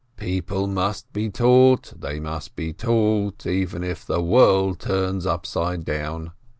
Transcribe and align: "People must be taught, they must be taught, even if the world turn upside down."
"People 0.17 0.65
must 0.65 1.13
be 1.13 1.29
taught, 1.29 1.93
they 1.95 2.19
must 2.19 2.55
be 2.55 2.73
taught, 2.73 3.45
even 3.45 3.83
if 3.83 4.03
the 4.03 4.19
world 4.19 4.79
turn 4.79 5.21
upside 5.27 5.85
down." 5.85 6.31